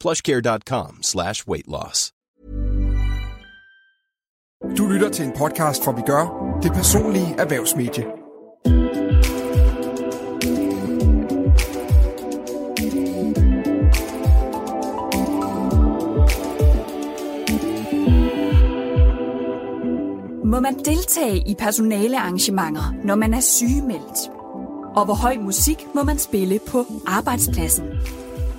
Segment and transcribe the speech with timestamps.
[0.00, 2.12] plushcare.com slash weight loss.
[4.78, 8.04] Du lytter til en podcast fra Vi Gør, det personlige erhvervsmedie.
[20.44, 24.30] Må man deltage i personalearrangementer, når man er sygemeldt?
[24.96, 27.84] Og hvor høj musik må man spille på arbejdspladsen?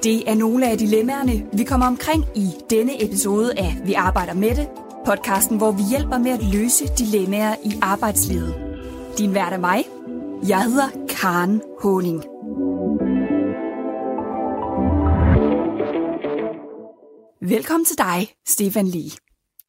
[0.08, 4.55] Det er nogle af dilemmaerne, vi kommer omkring i denne episode af Vi arbejder med
[4.55, 4.69] det,
[5.05, 8.55] podcasten, hvor vi hjælper med at løse dilemmaer i arbejdslivet.
[9.17, 9.86] Din vært er mig.
[10.47, 12.23] Jeg hedder Karen Honing.
[17.42, 19.11] Velkommen til dig, Stefan Lee.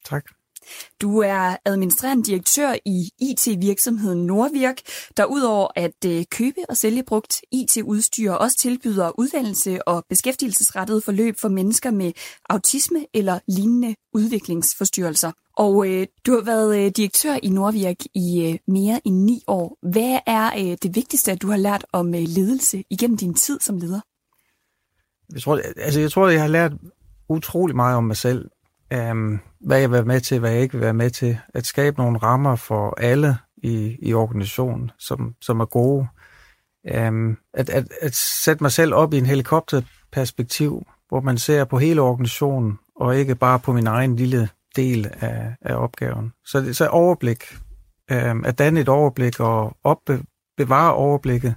[0.05, 0.38] Tak.
[1.01, 4.81] Du er administrerende direktør i IT-virksomheden Nordvirk,
[5.17, 11.37] der udover at øh, købe og sælge brugt IT-udstyr også tilbyder uddannelse og beskæftigelsesrettede forløb
[11.37, 12.11] for mennesker med
[12.49, 15.31] autisme eller lignende udviklingsforstyrrelser.
[15.57, 19.77] Og øh, du har været øh, direktør i Nordvirk i øh, mere end ni år.
[19.91, 23.59] Hvad er øh, det vigtigste, at du har lært om øh, ledelse igennem din tid
[23.59, 23.99] som leder?
[25.33, 26.71] Jeg tror, altså, jeg tror, jeg har lært
[27.29, 28.49] utrolig meget om mig selv
[28.95, 31.37] um, hvad jeg vil være med til, hvad jeg ikke vil være med til.
[31.53, 36.07] At skabe nogle rammer for alle i, i organisationen, som, som er gode.
[37.07, 41.77] Um, at, at, at sætte mig selv op i en helikopterperspektiv, hvor man ser på
[41.77, 46.33] hele organisationen, og ikke bare på min egen lille del af, af opgaven.
[46.45, 47.43] Så, det, så overblik,
[48.11, 51.55] um, at danne et overblik og opbevare overblikket,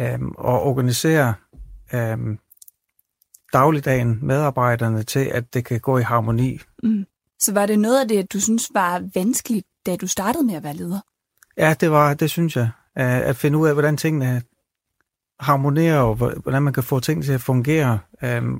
[0.00, 1.34] um, og organisere
[1.94, 2.38] um,
[3.52, 6.60] dagligdagen medarbejderne til, at det kan gå i harmoni.
[6.82, 7.04] Mm.
[7.40, 10.62] Så var det noget af det, du synes var vanskeligt, da du startede med at
[10.62, 11.00] være leder?
[11.56, 12.70] Ja, det var, det synes jeg.
[12.94, 14.42] At finde ud af, hvordan tingene
[15.40, 17.98] harmonerer, og hvordan man kan få ting til at fungere.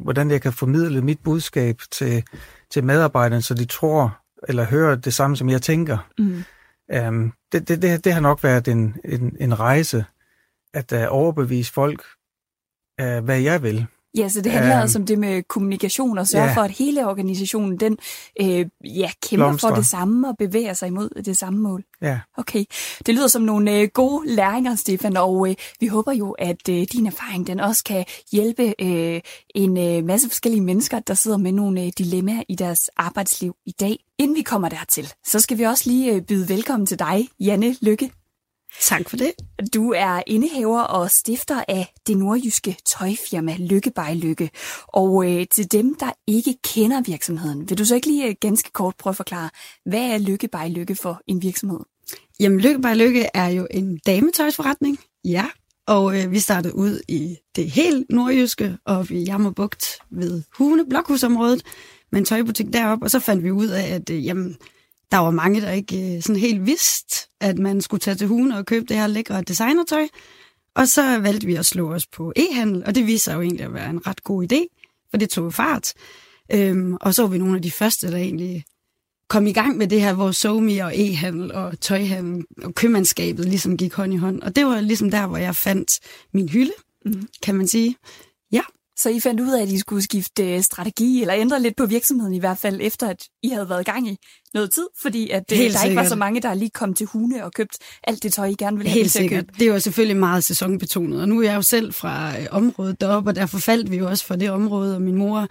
[0.00, 2.24] Hvordan jeg kan formidle mit budskab til,
[2.70, 5.98] til medarbejderne, så de tror eller hører det samme, som jeg tænker.
[6.18, 6.42] Mm.
[7.52, 10.04] Det, det, det, det har nok været en, en, en rejse,
[10.74, 12.04] at uh, overbevise folk,
[13.02, 13.86] uh, hvad jeg vil.
[14.16, 16.54] Ja, så det handler um, altså om det med kommunikation og sørge ja.
[16.54, 17.98] for, at hele organisationen den
[18.40, 19.68] øh, ja, kæmper Blomster.
[19.68, 21.84] for det samme og bevæger sig imod det samme mål.
[22.02, 22.20] Ja.
[22.36, 22.64] Okay,
[23.06, 26.86] det lyder som nogle øh, gode læringer, Stefan, og øh, vi håber jo, at øh,
[26.92, 29.20] din erfaring den også kan hjælpe øh,
[29.54, 33.72] en øh, masse forskellige mennesker, der sidder med nogle øh, dilemmaer i deres arbejdsliv i
[33.80, 33.98] dag.
[34.18, 37.76] Inden vi kommer dertil, så skal vi også lige øh, byde velkommen til dig, Janne
[37.80, 38.21] Lykke.
[38.80, 39.32] Tak for det.
[39.74, 44.50] Du er indehaver og stifter af det nordjyske tøjfirma Lykke by Lykke.
[44.88, 48.70] Og øh, til dem, der ikke kender virksomheden, vil du så ikke lige øh, ganske
[48.70, 49.50] kort prøve at forklare,
[49.84, 51.80] hvad er Lykke by Lykke for en virksomhed?
[52.40, 55.46] Jamen, Lykke by Lykke er jo en dametøjsforretning, ja.
[55.86, 61.62] Og øh, vi startede ud i det helt nordjyske, og vi Jammerbugt ved Hune, Blokhusområdet,
[62.12, 63.06] med en tøjbutik deroppe.
[63.06, 64.56] Og så fandt vi ud af, at øh, jamen,
[65.12, 68.58] der var mange, der ikke øh, sådan helt vidste, at man skulle tage til Hune
[68.58, 70.08] og købe det her lækre designertøj.
[70.74, 73.66] Og så valgte vi at slå os på e-handel, og det viste sig jo egentlig
[73.66, 74.66] at være en ret god idé,
[75.10, 75.92] for det tog fart.
[76.52, 78.64] Øhm, og så var vi nogle af de første, der egentlig
[79.28, 83.76] kom i gang med det her, hvor SoMe og e-handel og tøjhandel og købmandskabet ligesom
[83.76, 84.42] gik hånd i hånd.
[84.42, 85.98] Og det var ligesom der, hvor jeg fandt
[86.32, 86.72] min hylde,
[87.04, 87.28] mm.
[87.42, 87.96] kan man sige.
[88.98, 91.86] Så I fandt ud af, at I skulle skifte øh, strategi, eller ændre lidt på
[91.86, 94.16] virksomheden i hvert fald, efter at I havde været i gang i
[94.54, 95.90] noget tid, fordi at øh, Helt der sikkert.
[95.90, 98.54] ikke var så mange, der lige kom til Hune og købt alt det tøj, I
[98.58, 99.44] gerne ville have Helt sikkert.
[99.58, 103.00] Det er jo selvfølgelig meget sæsonbetonet, og nu er jeg jo selv fra øh, området
[103.00, 105.46] deroppe, og derfor faldt vi jo også for det område, og min mor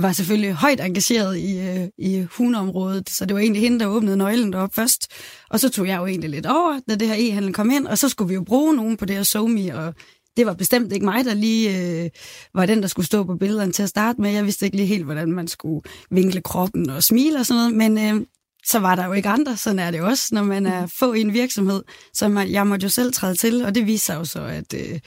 [0.00, 4.16] var selvfølgelig højt engageret i, øh, i Hune-området, så det var egentlig hende, der åbnede
[4.16, 5.12] nøglen deroppe først,
[5.50, 7.98] og så tog jeg jo egentlig lidt over, da det her e-handel kom ind, og
[7.98, 9.94] så skulle vi jo bruge nogen på det her SoMe og
[10.36, 12.10] det var bestemt ikke mig, der lige øh,
[12.54, 14.30] var den, der skulle stå på billederne til at starte med.
[14.30, 17.74] Jeg vidste ikke lige helt, hvordan man skulle vinkle kroppen og smile og sådan noget,
[17.74, 18.26] men øh,
[18.66, 19.56] så var der jo ikke andre.
[19.56, 21.82] Sådan er det også, når man er få i en virksomhed.
[22.14, 24.74] Så man, jeg måtte jo selv træde til, og det viste sig jo så, at
[24.74, 25.00] øh,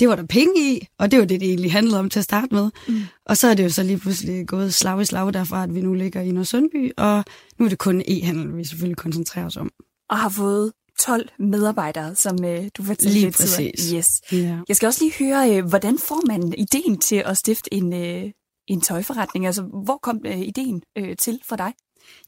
[0.00, 2.24] det var der penge i, og det var det, det egentlig handlede om til at
[2.24, 2.70] starte med.
[2.88, 3.00] Mm.
[3.26, 5.80] Og så er det jo så lige pludselig gået slag i slag derfra, at vi
[5.80, 7.24] nu ligger i Sundby, og
[7.58, 9.70] nu er det kun e-handel, vi selvfølgelig koncentrerer os om.
[10.10, 13.90] Og har fået 12 medarbejdere, som øh, du fortalte Lige lidt præcis.
[13.94, 14.22] Yes.
[14.32, 14.58] Ja.
[14.68, 18.30] Jeg skal også lige høre, øh, hvordan får man ideen til at stifte en, øh,
[18.66, 19.46] en tøjforretning?
[19.46, 21.72] Altså, hvor kom øh, ideen øh, til for dig?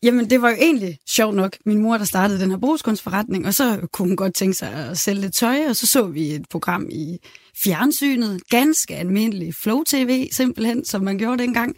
[0.03, 3.55] Jamen, det var jo egentlig sjovt nok min mor, der startede den her brugskunstforretning, og
[3.55, 6.45] så kunne hun godt tænke sig at sælge lidt tøj, og så så vi et
[6.51, 7.19] program i
[7.65, 11.77] fjernsynet, ganske almindelig Flow TV, simpelthen, som man gjorde dengang,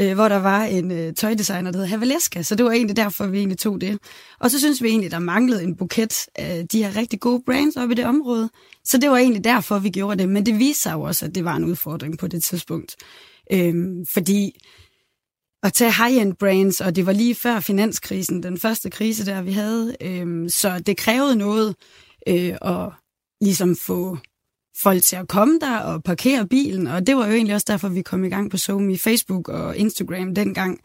[0.00, 3.26] øh, hvor der var en øh, tøjdesigner, der hed Havaleska, så det var egentlig derfor,
[3.26, 3.98] vi egentlig tog det.
[4.40, 7.76] Og så synes vi egentlig, der manglede en buket af de her rigtig gode brands
[7.76, 8.50] op i det område,
[8.84, 11.34] så det var egentlig derfor, vi gjorde det, men det viste sig jo også, at
[11.34, 12.96] det var en udfordring på det tidspunkt.
[13.52, 13.74] øh,
[14.08, 14.58] fordi
[15.62, 19.52] at tage high-end brands, og det var lige før finanskrisen, den første krise der, vi
[19.52, 19.96] havde.
[20.00, 21.74] øh, så det krævede noget
[22.28, 22.92] øh, at
[23.40, 24.18] ligesom få
[24.82, 27.88] folk til at komme der og parkere bilen, og det var jo egentlig også derfor,
[27.88, 28.98] vi kom i gang på SoMe.
[28.98, 30.78] Facebook og Instagram dengang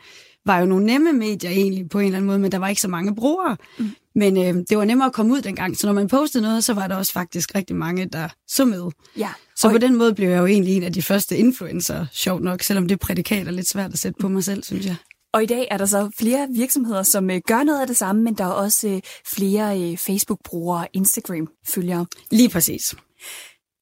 [0.46, 2.82] var jo nogle nemme medier egentlig på en eller anden måde, men der var ikke
[2.82, 3.58] så mange brugere.
[3.80, 3.90] Mm.
[4.16, 6.74] Men øh, det var nemmere at komme ud dengang, så når man postede noget, så
[6.74, 8.90] var der også faktisk rigtig mange, der så med.
[9.18, 9.30] Ja.
[9.56, 12.44] Så Og- på den måde blev jeg jo egentlig en af de første influencer, sjovt
[12.44, 14.96] nok, selvom det prædikat er lidt svært at sætte på mig selv, synes jeg.
[15.34, 18.22] Og i dag er der så flere virksomheder, som øh, gør noget af det samme,
[18.24, 22.06] men der er også øh, flere øh, Facebook-brugere og Instagram-følgere.
[22.32, 22.96] Lige præcis.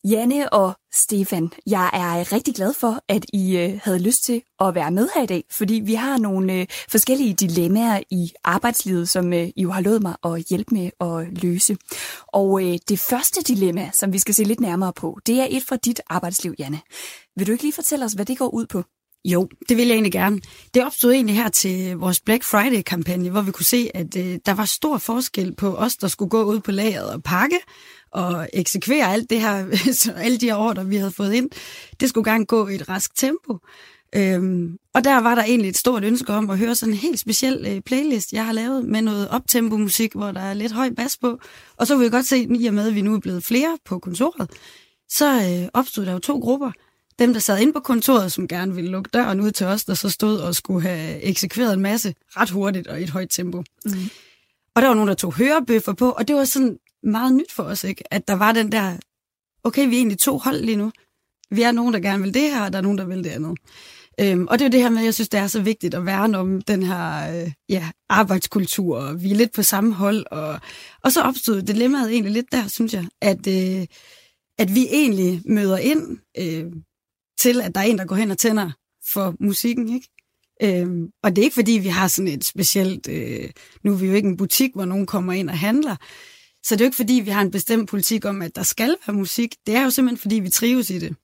[0.03, 4.75] Janne og Stefan, jeg er rigtig glad for, at I øh, havde lyst til at
[4.75, 9.33] være med her i dag, fordi vi har nogle øh, forskellige dilemmaer i arbejdslivet, som
[9.33, 11.77] øh, I jo har lovet mig at hjælpe med at løse.
[12.27, 15.63] Og øh, det første dilemma, som vi skal se lidt nærmere på, det er et
[15.63, 16.81] fra dit arbejdsliv, Janne.
[17.35, 18.83] Vil du ikke lige fortælle os, hvad det går ud på?
[19.25, 20.41] Jo, det vil jeg egentlig gerne.
[20.73, 24.53] Det opstod egentlig her til vores Black Friday-kampagne, hvor vi kunne se, at øh, der
[24.53, 27.59] var stor forskel på os, der skulle gå ud på lageret og pakke
[28.11, 31.49] og eksekvere alt det her, så alle de her ordre, vi havde fået ind.
[31.99, 33.57] Det skulle gerne gå i et rask tempo.
[34.15, 37.19] Øhm, og der var der egentlig et stort ønske om at høre sådan en helt
[37.19, 41.17] speciel øh, playlist, jeg har lavet med noget optempo-musik, hvor der er lidt høj bas
[41.17, 41.39] på.
[41.77, 43.77] Og så vil jeg godt se, i og med, at vi nu er blevet flere
[43.85, 44.49] på kontoret,
[45.09, 46.71] så øh, opstod der jo to grupper.
[47.19, 49.93] Dem, der sad inde på kontoret, som gerne ville lukke døren ud til os, der
[49.93, 53.63] så stod og skulle have eksekveret en masse ret hurtigt og i et højt tempo.
[53.85, 53.91] Mm.
[54.75, 57.63] Og der var nogen, der tog hørebøffer på, og det var sådan meget nyt for
[57.63, 58.13] os, ikke?
[58.13, 58.97] at der var den der,
[59.63, 60.91] okay, vi er egentlig to hold lige nu.
[61.51, 63.29] Vi er nogen, der gerne vil det her, og der er nogen, der vil det
[63.29, 63.57] andet.
[64.21, 65.93] Øhm, og det er jo det her med, at jeg synes, det er så vigtigt
[65.93, 70.25] at værne om den her øh, ja, arbejdskultur, og vi er lidt på samme hold.
[70.31, 70.59] Og,
[71.03, 73.85] og så opstod dilemmaet egentlig lidt der, synes jeg, at, øh,
[74.57, 76.65] at vi egentlig møder ind øh,
[77.39, 78.71] til, at der er en, der går hen og tænder
[79.13, 80.09] for musikken, ikke?
[80.63, 83.07] Øhm, og det er ikke, fordi vi har sådan et specielt...
[83.07, 83.49] Øh,
[83.83, 85.95] nu er vi jo ikke en butik, hvor nogen kommer ind og handler.
[86.65, 88.95] Så det er jo ikke, fordi vi har en bestemt politik om, at der skal
[89.07, 89.55] være musik.
[89.67, 91.15] Det er jo simpelthen, fordi vi trives i det.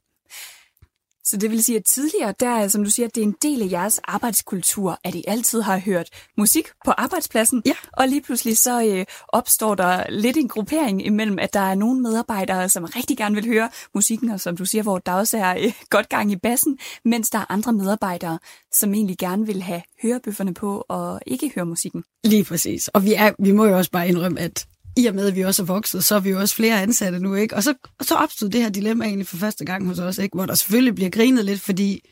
[1.28, 3.62] Så det vil sige, at tidligere, der er, som du siger, det er en del
[3.62, 7.62] af jeres arbejdskultur, at I altid har hørt musik på arbejdspladsen.
[7.66, 7.74] Ja.
[7.94, 12.02] Og lige pludselig så øh, opstår der lidt en gruppering imellem, at der er nogle
[12.02, 15.56] medarbejdere, som rigtig gerne vil høre musikken, og som du siger, hvor der også er
[15.58, 18.40] øh, godt gang i bassen, mens der er andre medarbejdere,
[18.74, 22.04] som egentlig gerne vil have hørebøfferne på og ikke høre musikken.
[22.24, 22.88] Lige præcis.
[22.88, 25.42] Og vi, er, vi må jo også bare indrømme, at i og med, at vi
[25.42, 27.56] også er vokset, så er vi jo også flere ansatte nu, ikke?
[27.56, 30.35] Og så, og så opstod det her dilemma egentlig for første gang hos os, ikke?
[30.35, 32.09] Hvor der selvfølgelig bliver grinet lidt, fordi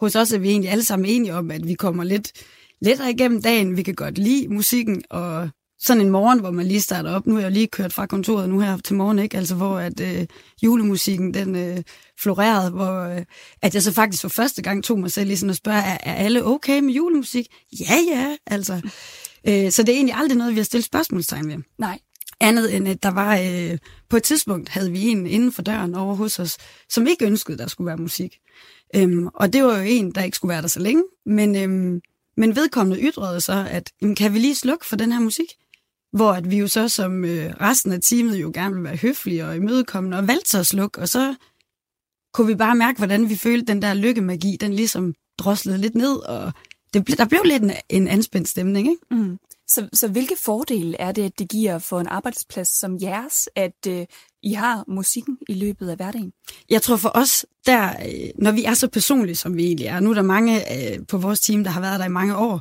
[0.00, 2.32] hos os er vi egentlig alle sammen enige om, at vi kommer lidt
[2.82, 3.76] lettere igennem dagen.
[3.76, 5.48] Vi kan godt lide musikken, og
[5.78, 7.26] sådan en morgen, hvor man lige starter op.
[7.26, 9.36] Nu er jeg jo lige kørt fra kontoret nu her til morgen, ikke?
[9.36, 10.26] Altså, hvor at øh,
[10.62, 11.82] julemusikken, den øh,
[12.22, 13.22] florerede, hvor øh,
[13.62, 15.98] at jeg så faktisk for første gang tog mig selv lige sådan at spørge, er,
[16.02, 17.46] er alle okay med julemusik?
[17.80, 18.90] Ja, ja, altså.
[19.48, 21.56] Øh, så det er egentlig aldrig noget, vi har stillet spørgsmålstegn ved.
[21.78, 21.98] Nej.
[22.44, 25.94] Andet end, at der var øh, på et tidspunkt, havde vi en inden for døren
[25.94, 26.56] over hos os,
[26.88, 28.38] som ikke ønskede, der skulle være musik.
[28.96, 31.04] Øhm, og det var jo en, der ikke skulle være der så længe.
[31.26, 32.00] Men, øhm,
[32.36, 35.46] men vedkommende ytrede så, at jamen, kan vi lige slukke for den her musik?
[36.12, 39.46] Hvor at vi jo så som øh, resten af teamet jo gerne ville være høflige
[39.46, 41.00] og imødekommende, og valgte så at slukke.
[41.00, 41.34] Og så
[42.34, 46.16] kunne vi bare mærke, hvordan vi følte den der lykkemagi, den ligesom droslede lidt ned,
[46.16, 46.52] og
[46.94, 49.00] det, ble- der blev lidt en, en anspændt stemning, ikke?
[49.10, 49.38] Mm.
[49.68, 53.86] Så, så hvilke fordele er det, at det giver for en arbejdsplads som jeres, at
[53.88, 54.06] øh,
[54.42, 56.32] I har musikken i løbet af hverdagen?
[56.70, 60.00] Jeg tror for os, der, øh, når vi er så personlige, som vi egentlig er,
[60.00, 62.60] nu er der mange øh, på vores team, der har været der i mange år,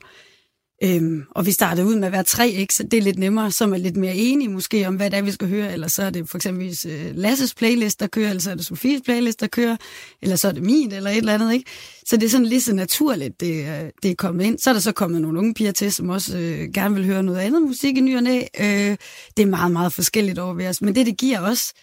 [0.85, 2.73] Øhm, og vi startede ud med at være tre, ikke?
[2.73, 5.21] så det er lidt nemmere, så er lidt mere enige måske om, hvad det er,
[5.21, 8.41] vi skal høre, eller så er det for eksempel øh, Lasses playlist, der kører, eller
[8.41, 9.77] så er det Sofies playlist, der kører,
[10.21, 11.71] eller så er det min, eller et eller andet, ikke?
[12.05, 14.59] Så det er sådan lige så naturligt, det, øh, det er kommet ind.
[14.59, 17.23] Så er der så kommet nogle unge piger til, som også øh, gerne vil høre
[17.23, 18.41] noget andet musik i ny og næ.
[18.59, 18.97] Øh,
[19.37, 21.73] det er meget, meget forskelligt over ved os, men det, det giver os,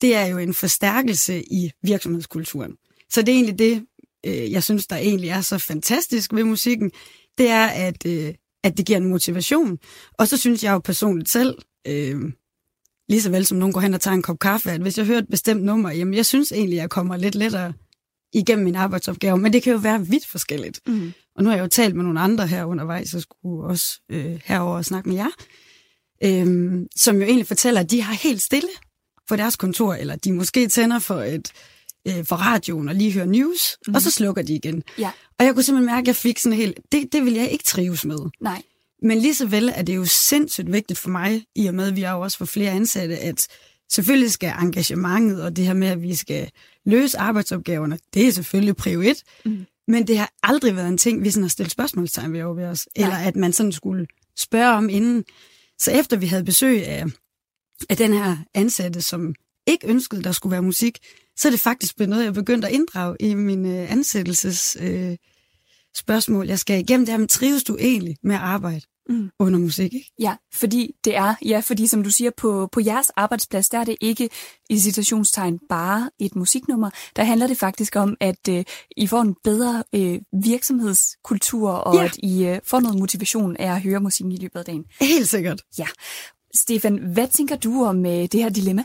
[0.00, 2.72] det er jo en forstærkelse i virksomhedskulturen.
[3.12, 3.82] Så det er egentlig det,
[4.26, 6.90] øh, jeg synes, der egentlig er så fantastisk ved musikken,
[7.38, 8.34] det er, at, øh,
[8.66, 9.78] at det giver en motivation.
[10.18, 12.20] Og så synes jeg jo personligt selv, øh,
[13.08, 15.06] lige så vel som nogen går hen og tager en kop kaffe, at hvis jeg
[15.06, 17.72] hører et bestemt nummer, jamen jeg synes egentlig, jeg kommer lidt lettere
[18.32, 20.80] igennem min arbejdsopgave, men det kan jo være vidt forskelligt.
[20.86, 21.12] Mm.
[21.36, 24.40] Og nu har jeg jo talt med nogle andre her undervejs, og skulle også øh,
[24.44, 25.30] herover og snakke med jer,
[26.24, 28.68] øh, som jo egentlig fortæller, at de har helt stille
[29.28, 31.52] på deres kontor, eller de måske tænder for et
[32.06, 33.94] øh, for radioen og lige hører news, mm.
[33.94, 34.82] og så slukker de igen.
[34.98, 35.10] Ja.
[35.38, 37.64] Og jeg kunne simpelthen mærke, at jeg fik sådan helt, det, det vil jeg ikke
[37.64, 38.18] trives med.
[38.40, 38.62] Nej.
[39.02, 41.96] Men lige så vel er det jo sindssygt vigtigt for mig, i og med, at
[41.96, 43.46] vi har jo også for flere ansatte, at
[43.92, 46.50] selvfølgelig skal engagementet og det her med, at vi skal
[46.86, 49.22] løse arbejdsopgaverne, det er selvfølgelig prio et.
[49.44, 49.66] Mm.
[49.88, 52.88] Men det har aldrig været en ting, vi sådan har stillet spørgsmålstegn ved over os.
[52.98, 53.06] Nej.
[53.06, 54.06] Eller at man sådan skulle
[54.38, 55.24] spørge om inden.
[55.78, 57.04] Så efter vi havde besøg af,
[57.90, 59.34] af den her ansatte, som
[59.66, 60.98] ikke ønskede, der skulle være musik,
[61.36, 65.16] så er det faktisk blevet noget, jeg begyndte at inddrage i min øh, ansættelses øh,
[65.96, 67.06] spørgsmål, jeg skal igennem.
[67.06, 69.30] Det er, men trives du egentlig med at arbejde mm.
[69.38, 69.94] under musik?
[69.94, 70.12] Ikke?
[70.20, 73.84] Ja, fordi det er, ja, fordi som du siger, på, på jeres arbejdsplads, der er
[73.84, 74.28] det ikke
[74.70, 76.90] i citationstegn bare et musiknummer.
[77.16, 78.64] Der handler det faktisk om, at øh,
[78.96, 82.04] I får en bedre øh, virksomhedskultur, og ja.
[82.04, 84.84] at I øh, får noget motivation af at høre musikken i løbet af dagen.
[85.00, 85.62] Helt sikkert.
[85.78, 85.86] Ja.
[86.54, 88.84] Stefan, hvad tænker du om øh, det her dilemma?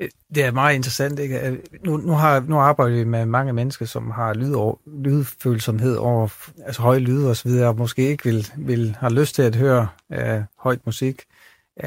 [0.00, 1.18] Øh, det er meget interessant.
[1.18, 1.60] Ikke?
[1.84, 6.28] Nu, nu, har, nu arbejder vi med mange mennesker, som har lyd over, lydfølsomhed over
[6.66, 9.56] altså høje lyde og så videre, og måske ikke vil, vil have lyst til at
[9.56, 11.22] høre øh, højt musik.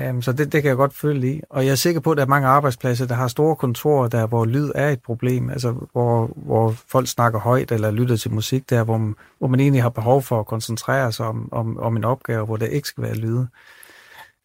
[0.09, 1.41] Um, så det, det kan jeg godt føle i.
[1.49, 4.27] Og jeg er sikker på, at der er mange arbejdspladser, der har store kontorer, der
[4.27, 8.69] hvor lyd er et problem, altså hvor, hvor folk snakker højt eller lytter til musik,
[8.69, 11.97] der hvor, man, hvor man egentlig har behov for at koncentrere sig om, om, om
[11.97, 13.47] en opgave, hvor der ikke skal være lyde.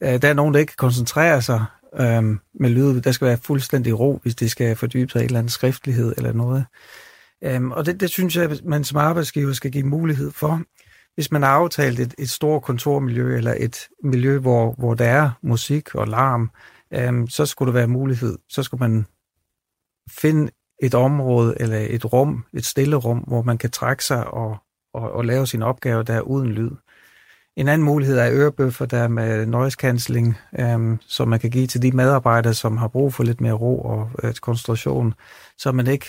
[0.00, 1.64] Uh, der er nogen, der ikke kan koncentrere sig
[2.00, 3.00] øhm, med lyd.
[3.00, 6.14] Der skal være fuldstændig ro, hvis det skal fordybe sig i en eller anden skriftlighed
[6.16, 6.64] eller noget.
[7.44, 10.62] Øhm, og det, det synes jeg, at man som arbejdsgiver skal give mulighed for.
[11.14, 15.30] Hvis man har aftalt et, et stort kontormiljø eller et miljø, hvor, hvor der er
[15.42, 16.50] musik og larm,
[16.94, 18.38] øhm, så skulle der være mulighed.
[18.49, 19.06] Så skulle man
[20.11, 20.50] finde
[20.82, 24.56] et område eller et rum, et stille rum, hvor man kan trække sig og,
[24.94, 26.70] og, og lave sin opgave der uden lyd.
[27.56, 31.66] En anden mulighed er ørebøffer, der er med noise cancelling, øhm, som man kan give
[31.66, 35.14] til de medarbejdere, som har brug for lidt mere ro og øh, koncentration,
[35.59, 36.06] så man ikke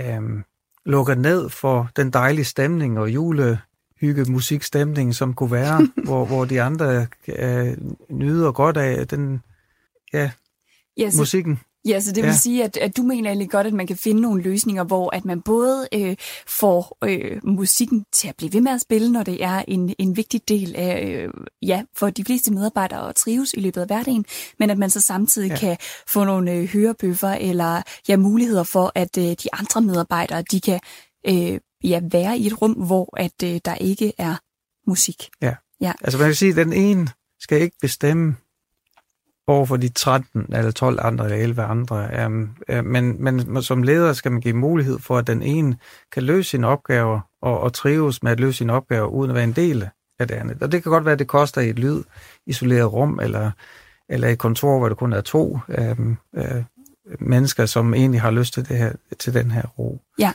[0.00, 0.44] øhm,
[0.84, 6.62] lukker ned for den dejlige stemning og julehygge musikstemning, som kunne være, hvor, hvor de
[6.62, 7.76] andre øh,
[8.10, 9.42] nyder godt af den
[10.12, 10.30] ja,
[10.96, 11.60] ja, så, musikken.
[11.86, 12.36] Ja, så det vil ja.
[12.36, 15.24] sige, at, at du mener egentlig godt, at man kan finde nogle løsninger, hvor at
[15.24, 19.44] man både øh, får øh, musikken til at blive ved med at spille, når det
[19.44, 21.30] er en, en vigtig del af, øh,
[21.62, 24.24] ja, for de fleste medarbejdere at trives i løbet af hverdagen,
[24.58, 25.56] men at man så samtidig ja.
[25.56, 25.76] kan
[26.08, 30.80] få nogle øh, hørebøffer eller ja, muligheder for, at øh, de andre medarbejdere, de kan
[31.28, 34.36] øh, ja, være i et rum, hvor at øh, der ikke er
[34.90, 35.30] musik.
[35.42, 35.54] Ja.
[35.80, 37.08] ja, altså man kan sige, at den ene
[37.40, 38.36] skal ikke bestemme
[39.46, 42.26] over for de 13 eller 12 andre eller 11 andre.
[42.26, 45.76] Um, uh, men, men som leder skal man give mulighed for, at den ene
[46.12, 49.44] kan løse sine opgaver og, og trives med at løse sine opgaver, uden at være
[49.44, 50.62] en del af det andet.
[50.62, 52.02] Og det kan godt være, at det koster i et lyd
[52.46, 53.50] isoleret rum, eller,
[54.08, 55.58] eller et kontor, hvor der kun er to
[55.98, 56.64] um, uh,
[57.20, 60.00] mennesker, som egentlig har lyst til, det her, til den her ro.
[60.18, 60.32] Ja.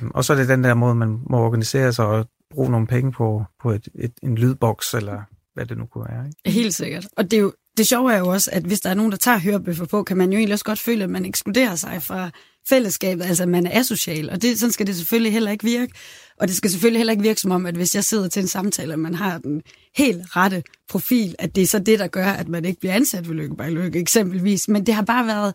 [0.00, 2.86] Um, og så er det den der måde, man må organisere sig og bruge nogle
[2.86, 5.22] penge på, på et, et, en lydboks, eller
[5.54, 6.26] hvad det nu kunne være.
[6.26, 6.50] Ikke?
[6.60, 7.06] Helt sikkert.
[7.16, 9.18] Og det er jo det sjove er jo også, at hvis der er nogen, der
[9.18, 12.30] tager hørebøffer på, kan man jo egentlig også godt føle, at man ekskluderer sig fra
[12.68, 15.92] fællesskabet, altså at man er asocial, og det, sådan skal det selvfølgelig heller ikke virke.
[16.40, 18.48] Og det skal selvfølgelig heller ikke virke som om, at hvis jeg sidder til en
[18.48, 19.62] samtale, og man har den
[19.96, 23.28] helt rette profil, at det er så det, der gør, at man ikke bliver ansat
[23.28, 24.68] ved Lykke by Lykke, eksempelvis.
[24.68, 25.54] Men det har bare været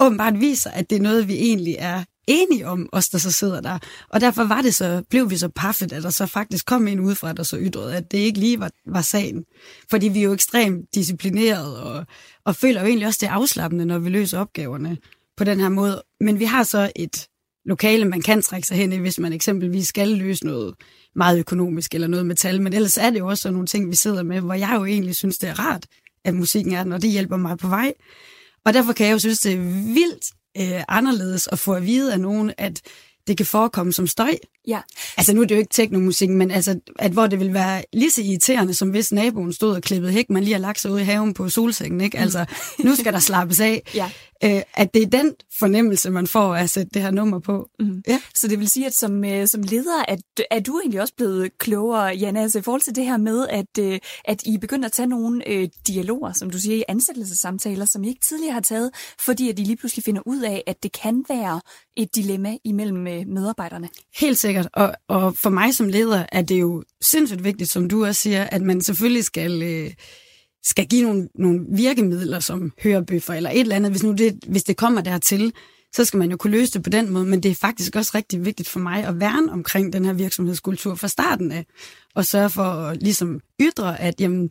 [0.00, 3.60] åbenbart viser, at det er noget, vi egentlig er enige om, os der så sidder
[3.60, 3.78] der.
[4.08, 7.00] Og derfor var det så, blev vi så paffet, at der så faktisk kom en
[7.00, 9.44] udefra, der så ytrede, at det ikke lige var, var sagen.
[9.90, 12.06] Fordi vi er jo ekstremt disciplineret og,
[12.44, 14.98] og føler jo egentlig også, det afslappende, når vi løser opgaverne
[15.36, 16.02] på den her måde.
[16.20, 17.28] Men vi har så et
[17.64, 20.74] lokale, man kan trække sig hen i, hvis man eksempelvis skal løse noget
[21.16, 22.62] meget økonomisk eller noget metal.
[22.62, 24.84] Men ellers er det jo også sådan nogle ting, vi sidder med, hvor jeg jo
[24.84, 25.86] egentlig synes, det er rart,
[26.24, 27.92] at musikken er den, og det hjælper mig på vej.
[28.64, 29.58] Og derfor kan jeg jo synes, det er
[29.94, 32.80] vildt øh, anderledes at få at vide af nogen, at
[33.26, 34.34] det kan forekomme som støj.
[34.66, 34.80] Ja.
[35.16, 38.10] Altså nu er det jo ikke teknomusik, men altså, at hvor det vil være lige
[38.10, 41.00] så irriterende, som hvis naboen stod og klippede hæk, man lige har lagt sig ud
[41.00, 42.18] i haven på solsengen, ikke?
[42.18, 42.44] Altså,
[42.78, 43.82] nu skal der slappes af.
[43.94, 44.10] Ja.
[44.44, 47.68] Øh, at det er den fornemmelse, man får af at sætte det her nummer på.
[47.78, 48.02] Mm.
[48.08, 48.20] Ja.
[48.34, 50.20] Så det vil sige, at som, øh, som leder, at,
[50.50, 53.78] er du egentlig også blevet klogere, Janne, altså i forhold til det her med, at,
[53.78, 58.04] øh, at I begynder at tage nogle øh, dialoger, som du siger, i ansættelsessamtaler, som
[58.04, 58.90] I ikke tidligere har taget,
[59.24, 61.60] fordi at I lige pludselig finder ud af, at det kan være
[61.96, 63.88] et dilemma imellem øh, medarbejderne.
[64.20, 64.68] Helt sikkert.
[64.72, 68.44] Og, og for mig som leder er det jo sindssygt vigtigt, som du også siger,
[68.44, 69.62] at man selvfølgelig skal...
[69.62, 69.90] Øh,
[70.62, 74.64] skal give nogle, nogle virkemidler som hørebøffer eller et eller andet, hvis nu det, hvis
[74.64, 75.52] det kommer dertil,
[75.92, 78.10] så skal man jo kunne løse det på den måde, men det er faktisk også
[78.14, 81.66] rigtig vigtigt for mig at værne omkring den her virksomhedskultur fra starten af,
[82.14, 84.50] og sørge for at ligesom ytre, at jamen,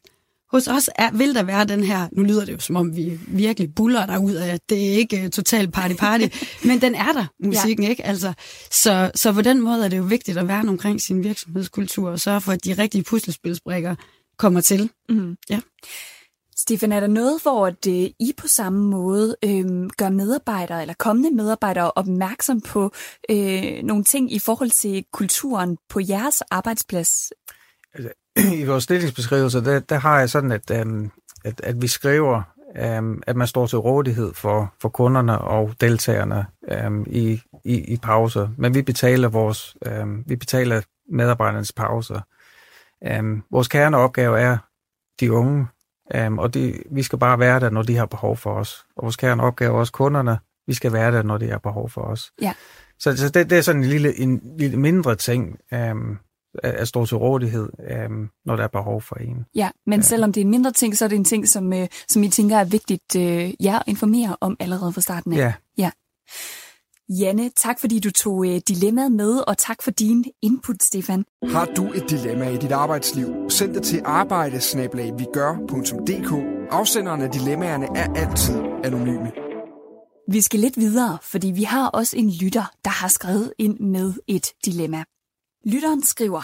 [0.52, 3.20] hos os er, vil der være den her, nu lyder det jo som om vi
[3.28, 6.26] virkelig buller der ud af, at det er ikke uh, total party party,
[6.68, 7.90] men den er der, musikken, ja.
[7.90, 8.06] ikke?
[8.06, 8.34] Altså,
[8.72, 12.20] så, så på den måde er det jo vigtigt at værne omkring sin virksomhedskultur og
[12.20, 13.96] sørge for, at de rigtige puslespilsbrikker
[14.40, 14.92] kommer til.
[15.10, 15.38] Mm.
[15.50, 15.60] Ja.
[16.58, 20.94] Stefan, er der noget, hvor at, øh, I på samme måde øh, gør medarbejdere eller
[20.94, 22.92] kommende medarbejdere opmærksom på
[23.30, 27.32] øh, nogle ting i forhold til kulturen på jeres arbejdsplads?
[27.94, 28.10] Altså,
[28.60, 31.12] I vores stillingsbeskrivelser, der, der har jeg sådan, at, um,
[31.46, 32.42] at, at vi skriver,
[33.00, 36.46] um, at man står til rådighed for, for kunderne og deltagerne
[36.88, 38.50] um, i, i, i pauser.
[38.58, 40.82] Men vi betaler vores, um, vi betaler
[41.12, 42.22] medarbejdernes pauser.
[43.20, 44.58] Um, vores kerneopgave er
[45.20, 45.68] de unge,
[46.28, 48.86] um, og de, vi skal bare være der, når de har behov for os.
[48.96, 52.02] Og vores kerneopgave er også kunderne, vi skal være der, når de har behov for
[52.02, 52.32] os.
[52.42, 52.54] Ja.
[53.00, 55.58] Så, så det, det er sådan en lille, en lille mindre ting,
[55.92, 56.20] um,
[56.64, 57.70] at stå til rådighed,
[58.08, 59.46] um, når der er behov for en.
[59.56, 60.04] Ja, men ja.
[60.04, 62.30] selvom det er en mindre ting, så er det en ting, som, øh, som I
[62.30, 65.38] tænker er vigtigt øh, ja, at informere om allerede fra starten af.
[65.38, 65.54] Ja.
[65.78, 65.92] ja.
[67.10, 71.26] Janne, tak fordi du tog øh, dilemmaet med, og tak for din input, Stefan.
[71.44, 73.50] Har du et dilemma i dit arbejdsliv?
[73.50, 76.34] Send det til arbejdesnabelagvigør.dk.
[76.72, 79.32] Afsenderen af dilemmaerne er altid anonyme.
[80.32, 84.14] Vi skal lidt videre, fordi vi har også en lytter, der har skrevet ind med
[84.28, 85.04] et dilemma.
[85.66, 86.42] Lytteren skriver,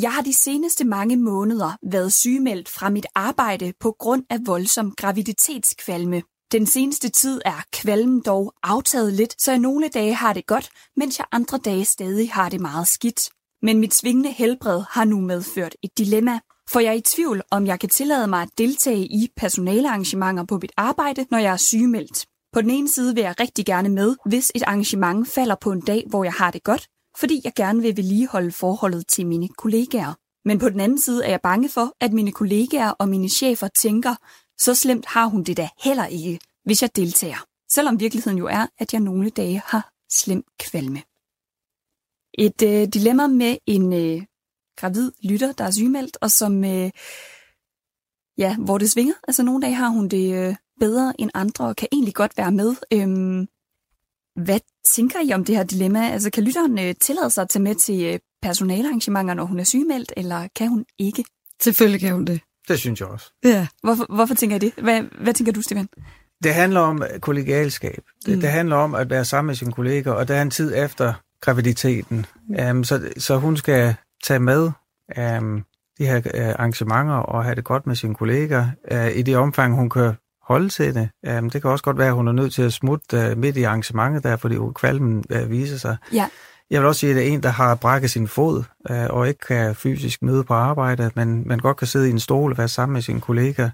[0.00, 4.94] Jeg har de seneste mange måneder været sygemeldt fra mit arbejde på grund af voldsom
[4.96, 6.22] graviditetskvalme.
[6.52, 10.70] Den seneste tid er kvalmen dog aftaget lidt, så jeg nogle dage har det godt,
[10.96, 13.30] mens jeg andre dage stadig har det meget skidt.
[13.62, 16.38] Men mit svingende helbred har nu medført et dilemma,
[16.70, 20.58] for jeg er i tvivl, om jeg kan tillade mig at deltage i personalearrangementer på
[20.62, 22.26] mit arbejde, når jeg er sygemeldt.
[22.52, 25.80] På den ene side vil jeg rigtig gerne med, hvis et arrangement falder på en
[25.80, 30.14] dag, hvor jeg har det godt, fordi jeg gerne vil vedligeholde forholdet til mine kollegaer.
[30.48, 33.68] Men på den anden side er jeg bange for, at mine kollegaer og mine chefer
[33.68, 34.14] tænker,
[34.58, 37.46] så slemt har hun det da heller ikke, hvis jeg deltager.
[37.72, 41.02] Selvom virkeligheden jo er, at jeg nogle dage har slem kvalme.
[42.38, 44.22] Et øh, dilemma med en øh,
[44.76, 46.90] gravid lytter, der er sygemeldt, og som, øh,
[48.38, 49.14] ja, hvor det svinger.
[49.28, 52.52] Altså nogle dage har hun det øh, bedre end andre, og kan egentlig godt være
[52.52, 52.74] med.
[52.92, 53.46] Øhm,
[54.44, 56.10] hvad tænker I om det her dilemma?
[56.10, 59.64] Altså kan lytteren øh, tillade sig at tage med til øh, personalarrangementer, når hun er
[59.64, 61.24] sygemeldt, eller kan hun ikke?
[61.62, 62.40] Selvfølgelig kan hun det.
[62.68, 63.32] Det synes jeg også.
[63.44, 63.66] Ja.
[63.82, 64.72] Hvorfor, hvorfor tænker jeg det?
[64.82, 65.88] Hvad, hvad tænker du, Stefan?
[66.44, 68.02] Det handler om kollegialskab.
[68.26, 68.40] Det, mm.
[68.40, 71.12] det handler om at være sammen med sine kolleger, og der er en tid efter
[71.40, 72.26] graviditeten.
[72.70, 73.94] Um, så, så hun skal
[74.26, 74.70] tage med
[75.18, 75.64] um,
[75.98, 79.74] de her uh, arrangementer og have det godt med sine kolleger uh, i det omfang,
[79.74, 81.36] hun kan holde til det.
[81.38, 83.56] Um, det kan også godt være, at hun er nødt til at smutte uh, midt
[83.56, 85.96] i arrangementet der, fordi kvalmen uh, viser sig.
[86.12, 86.28] Ja.
[86.70, 89.28] Jeg vil også sige, at det er en, der har brækket sin fod øh, og
[89.28, 92.58] ikke kan fysisk møde på arbejde, men man godt kan sidde i en stol og
[92.58, 93.70] være sammen med sine kolleger.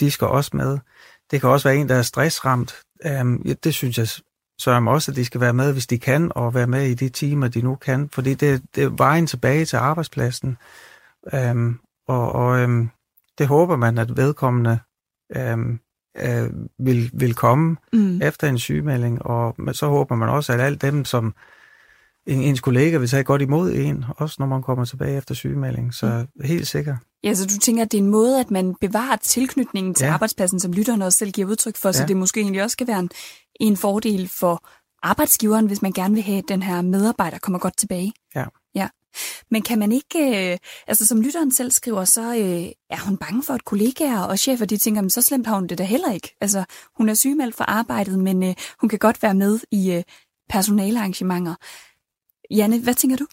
[0.00, 0.78] De skal også med.
[1.30, 2.74] Det kan også være en, der er stressramt.
[3.04, 3.24] Ja,
[3.64, 4.08] det synes jeg
[4.60, 6.94] sørger mig også, at de skal være med, hvis de kan, og være med i
[6.94, 10.56] de timer, de nu kan, fordi det, det er vejen tilbage til arbejdspladsen.
[11.50, 12.90] Um, og og um,
[13.38, 14.78] det håber man, at vedkommende
[15.52, 15.80] um,
[16.24, 16.48] uh,
[16.86, 18.22] vil, vil komme mm.
[18.22, 21.34] efter en sygemelding, og så håber man også, at alle dem, som
[22.28, 25.94] ens kollega vil tage godt imod en, også når man kommer tilbage efter sygemelding.
[25.94, 26.44] Så mm.
[26.44, 26.96] helt sikker.
[27.24, 30.12] Ja, så du tænker, at det er en måde, at man bevarer tilknytningen til ja.
[30.12, 31.92] arbejdspladsen, som lytterne også selv giver udtryk for, ja.
[31.92, 33.10] så det måske egentlig også skal være en,
[33.60, 34.68] en fordel for
[35.02, 38.12] arbejdsgiveren, hvis man gerne vil have, at den her medarbejder kommer godt tilbage.
[38.34, 38.44] Ja.
[38.74, 38.88] ja.
[39.50, 43.42] Men kan man ikke, øh, altså som lytteren selv skriver, så øh, er hun bange
[43.42, 46.12] for, at kollegaer og chefer, de tænker, men så slemt har hun det da heller
[46.12, 46.36] ikke.
[46.40, 46.64] Altså,
[46.96, 50.02] hun er sygemeldt fra arbejdet, men øh, hun kan godt være med i øh,
[50.48, 51.54] personalarrangementer.
[52.50, 53.26] Janne, hvad tænker du?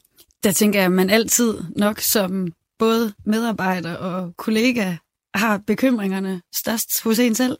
[0.43, 4.95] Der tænker jeg, at man altid nok som både medarbejder og kollega
[5.33, 7.57] har bekymringerne størst hos en selv.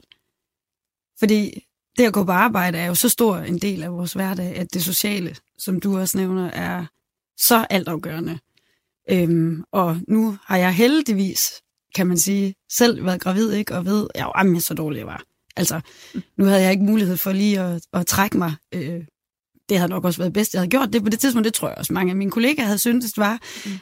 [1.19, 1.65] Fordi
[1.97, 4.73] det at gå på arbejde er jo så stor en del af vores hverdag, at
[4.73, 6.85] det sociale, som du også nævner, er
[7.37, 8.39] så altafgørende.
[9.09, 11.61] Øhm, og nu har jeg heldigvis,
[11.95, 13.75] kan man sige, selv været gravid, ikke?
[13.75, 15.23] Og ved, ja, jamen, så dårlig jeg var.
[15.55, 15.81] Altså,
[16.37, 18.53] nu havde jeg ikke mulighed for lige at, at trække mig.
[18.73, 19.03] Øh,
[19.69, 21.45] det havde nok også været bedst, jeg havde gjort det på det tidspunkt.
[21.45, 23.39] Det tror jeg også mange af mine kollegaer havde syntes, det var.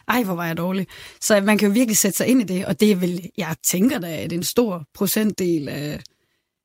[0.07, 0.87] Ej, hvor var jeg dårlig.
[1.21, 3.55] Så man kan jo virkelig sætte sig ind i det, og det er vel, jeg
[3.63, 5.99] tænker da, at en stor procentdel af,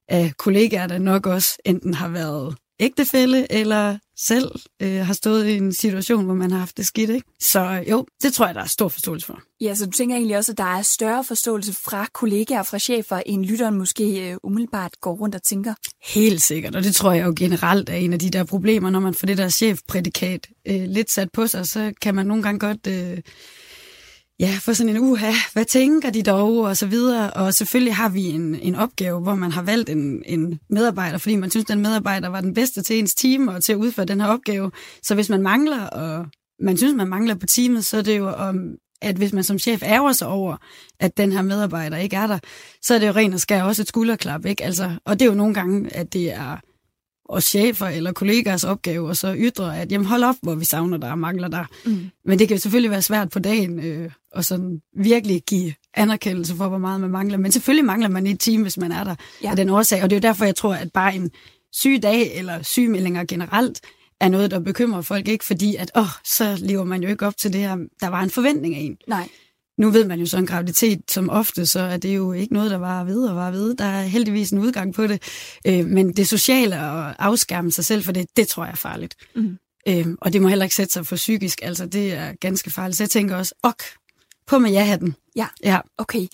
[0.08, 4.50] af kollegaer, der nok også enten har været ægtefælle eller selv
[4.82, 7.10] øh, har stået i en situation, hvor man har haft det skidt.
[7.10, 7.26] Ikke?
[7.40, 9.40] Så jo, det tror jeg, der er stor forståelse for.
[9.60, 12.78] Ja, så du tænker egentlig også, at der er større forståelse fra kollegaer og fra
[12.78, 15.74] chefer, end lytteren måske øh, umiddelbart går rundt og tænker?
[16.14, 19.00] Helt sikkert, og det tror jeg jo generelt er en af de der problemer, når
[19.00, 22.58] man får det der chefprædikat øh, lidt sat på sig, så kan man nogle gange
[22.58, 22.86] godt...
[22.86, 23.18] Øh,
[24.40, 27.30] ja, få sådan en uha, hvad tænker de dog, og så videre.
[27.30, 31.36] Og selvfølgelig har vi en, en opgave, hvor man har valgt en, en medarbejder, fordi
[31.36, 34.20] man synes, den medarbejder var den bedste til ens team og til at udføre den
[34.20, 34.70] her opgave.
[35.02, 36.26] Så hvis man mangler, og
[36.60, 39.58] man synes, man mangler på teamet, så er det jo om, at hvis man som
[39.58, 40.56] chef ærger sig over,
[41.00, 42.38] at den her medarbejder ikke er der,
[42.82, 44.64] så er det jo rent og skær også et skulderklap, ikke?
[44.64, 46.56] Altså, og det er jo nogle gange, at det er
[47.28, 50.96] og chefer eller kollegaers opgave, og så ytre, at jamen hold op, hvor vi savner
[50.96, 51.66] dig og mangler dig.
[51.84, 52.10] Mm.
[52.24, 56.54] Men det kan jo selvfølgelig være svært på dagen, øh, og sådan virkelig give anerkendelse
[56.56, 57.38] for, hvor meget man mangler.
[57.38, 59.50] Men selvfølgelig mangler man i et team, hvis man er der ja.
[59.50, 60.02] af den årsag.
[60.02, 61.30] Og det er jo derfor, jeg tror, at bare en
[61.72, 63.80] syg dag eller sygemeldinger generelt
[64.20, 65.28] er noget, der bekymrer folk.
[65.28, 68.22] Ikke fordi, at åh, så lever man jo ikke op til det her, der var
[68.22, 68.96] en forventning af en.
[69.08, 69.28] Nej.
[69.78, 72.70] Nu ved man jo så en graviditet som ofte, så er det jo ikke noget,
[72.70, 73.74] der var ved og var ved.
[73.74, 75.22] Der er heldigvis en udgang på det.
[75.66, 79.14] Øh, men det sociale og afskærme sig selv for det, det tror jeg er farligt.
[79.36, 79.58] Mm.
[79.88, 81.58] Øh, og det må heller ikke sætte sig for psykisk.
[81.62, 82.96] Altså, det er ganske farligt.
[82.96, 83.82] Så jeg tænker også, ok,
[84.46, 85.14] på med ja-hatten.
[85.36, 85.80] Ja, ja.
[85.98, 86.26] okay.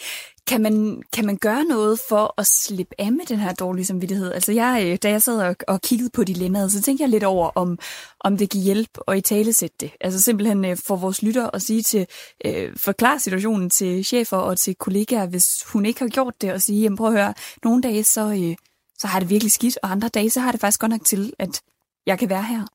[0.46, 4.32] Kan man, kan man gøre noget for at slippe af med den her dårlige samvittighed?
[4.32, 7.24] Altså jeg, øh, da jeg sad og, og kiggede på dilemmaet, så tænkte jeg lidt
[7.24, 7.78] over, om,
[8.20, 9.90] om det kan hjælpe at i tale sætte det.
[10.00, 12.06] Altså simpelthen øh, for vores lytter at sige til,
[12.44, 16.62] øh, forklare situationen til chefer og til kollegaer, hvis hun ikke har gjort det, og
[16.62, 18.56] sige, jamen prøv at høre, nogle dage så, øh,
[18.98, 21.32] så har det virkelig skidt, og andre dage så har det faktisk godt nok til,
[21.38, 21.62] at
[22.06, 22.66] jeg kan være her.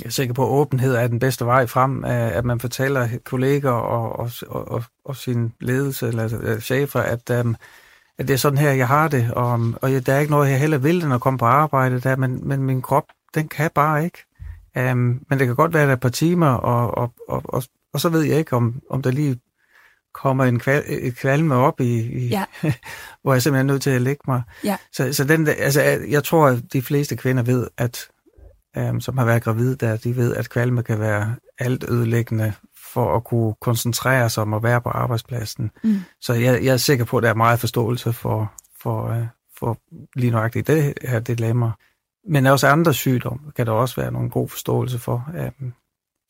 [0.00, 3.70] Jeg er sikker på, at åbenhed er den bedste vej frem, at man fortæller kolleger
[3.70, 7.56] og, og, og, og sin ledelse eller chefer, at, um,
[8.18, 10.60] at det er sådan her, jeg har det, og, og der er ikke noget, jeg
[10.60, 13.04] heller vil, end at komme på arbejde, der, men, men min krop,
[13.34, 14.18] den kan bare ikke.
[14.76, 17.42] Um, men det kan godt være, at der er et par timer, og, og, og,
[17.44, 19.40] og, og så ved jeg ikke, om, om der lige
[20.14, 22.44] kommer en kval, et kvalme op, i, i ja.
[23.22, 24.42] hvor jeg simpelthen er nødt til at lægge mig.
[24.64, 24.76] Ja.
[24.92, 28.08] Så, så den, altså, jeg tror, at de fleste kvinder ved, at
[28.76, 32.52] øhm, som har været gravide der, de ved, at kvalme kan være alt ødelæggende
[32.92, 35.70] for at kunne koncentrere sig om at være på arbejdspladsen.
[35.84, 36.00] Mm.
[36.20, 39.26] Så jeg, jeg er sikker på, at der er meget forståelse for, for, øh,
[39.58, 39.78] for
[40.16, 41.70] lige nøjagtigt det her dilemma.
[42.28, 45.72] Men også andre sygdomme kan der også være nogle god forståelse for, øhm,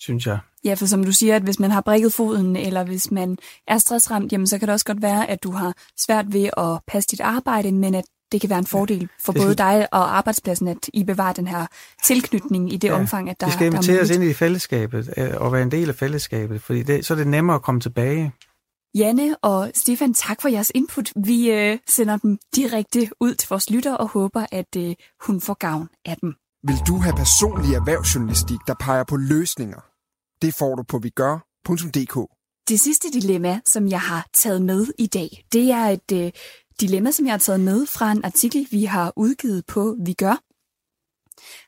[0.00, 0.38] synes jeg.
[0.64, 3.78] Ja, for som du siger, at hvis man har brækket foden, eller hvis man er
[3.78, 7.08] stressramt, jamen, så kan det også godt være, at du har svært ved at passe
[7.10, 9.58] dit arbejde, men at det kan være en fordel for både skal...
[9.58, 11.66] dig og arbejdspladsen, at I bevarer den her
[12.04, 15.30] tilknytning i det ja, omfang, at der, Vi skal invitere os ind i fællesskabet øh,
[15.36, 18.32] og være en del af fællesskabet, fordi det, så er det nemmere at komme tilbage.
[18.94, 21.12] Janne og Stefan, tak for jeres input.
[21.24, 24.94] Vi øh, sender dem direkte ud til vores lytter og håber, at øh,
[25.26, 26.34] hun får gavn af dem.
[26.66, 29.80] Vil du have personlig erhvervsjournalistik, der peger på løsninger?
[30.42, 32.16] Det får du på vigør.dk.
[32.68, 36.32] Det sidste dilemma, som jeg har taget med i dag, det er et øh,
[36.80, 40.42] dilemma, som jeg har taget med fra en artikel, vi har udgivet på Vi Gør.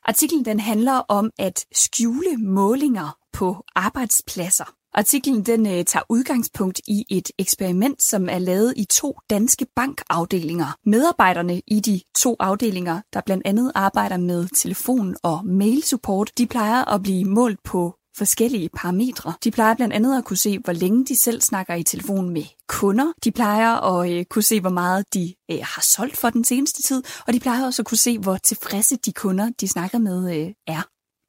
[0.05, 4.73] Artiklen den handler om at skjule målinger på arbejdspladser.
[4.93, 10.77] Artiklen den øh, tager udgangspunkt i et eksperiment, som er lavet i to danske bankafdelinger.
[10.85, 16.85] Medarbejderne i de to afdelinger, der blandt andet arbejder med telefon- og mail-support, de plejer
[16.85, 19.33] at blive målt på forskellige parametre.
[19.43, 22.43] De plejer blandt andet at kunne se, hvor længe de selv snakker i telefon med
[22.67, 23.13] kunder.
[23.23, 26.81] De plejer at øh, kunne se, hvor meget de øh, har solgt for den seneste
[26.81, 30.37] tid, og de plejer også at kunne se, hvor tilfredse de kunder, de snakker med,
[30.37, 30.81] øh, er.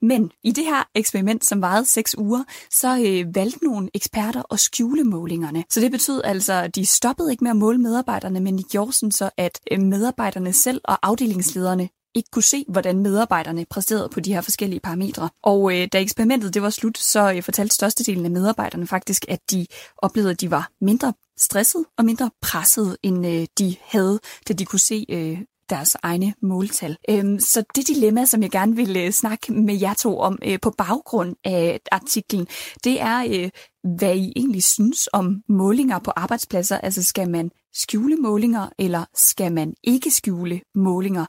[0.02, 4.60] Men i det her eksperiment, som varede 6 uger, så øh, valgte nogle eksperter at
[4.60, 5.64] skjule målingerne.
[5.70, 8.92] Så det betød altså, at de stoppede ikke med at måle medarbejderne, men de gjorde
[8.92, 14.20] sådan så, at øh, medarbejderne selv og afdelingslederne ikke kunne se, hvordan medarbejderne præsterede på
[14.20, 15.28] de her forskellige parametre.
[15.42, 19.40] Og øh, da eksperimentet det var slut, så øh, fortalte størstedelen af medarbejderne faktisk, at
[19.50, 19.66] de
[19.98, 24.64] oplevede, at de var mindre stresset og mindre presset, end øh, de havde, da de
[24.64, 25.38] kunne se øh,
[25.70, 26.96] deres egne måltal.
[27.10, 30.58] Øhm, så det dilemma, som jeg gerne vil øh, snakke med jer to om øh,
[30.62, 32.46] på baggrund af artiklen,
[32.84, 33.50] det er, øh,
[33.96, 36.78] hvad I egentlig synes om målinger på arbejdspladser.
[36.78, 41.26] Altså skal man skjule målinger, eller skal man ikke skjule målinger?